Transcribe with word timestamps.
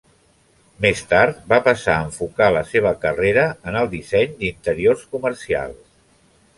Més 0.85 1.03
tard, 1.11 1.43
va 1.51 1.59
passar 1.67 1.97
a 1.99 2.07
enfocar 2.07 2.49
la 2.57 2.65
seva 2.71 2.95
carrera 3.05 3.47
en 3.71 3.81
el 3.83 3.95
disseny 3.95 4.35
d'interiors 4.43 5.09
comercials. 5.17 5.83